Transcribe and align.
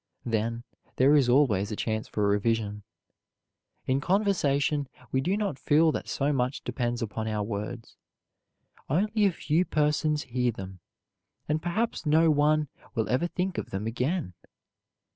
Then, 0.25 0.63
there 0.95 1.13
is 1.15 1.29
always 1.29 1.71
a 1.71 1.75
chance 1.75 2.07
for 2.07 2.27
revision. 2.27 2.81
In 3.85 4.01
conversation, 4.01 4.87
we 5.11 5.21
do 5.21 5.37
not 5.37 5.59
feel 5.59 5.91
that 5.91 6.07
so 6.09 6.33
much 6.33 6.63
depends 6.63 7.03
upon 7.03 7.27
our 7.27 7.43
words; 7.43 7.97
only 8.89 9.25
a 9.27 9.31
few 9.31 9.63
persons 9.63 10.23
hear 10.23 10.51
them, 10.51 10.79
and 11.47 11.61
perhaps 11.61 12.03
no 12.07 12.31
one 12.31 12.67
will 12.95 13.07
ever 13.09 13.27
think 13.27 13.59
of 13.59 13.69
them 13.69 13.85
again. 13.85 14.33